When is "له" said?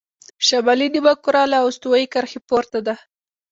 1.51-1.57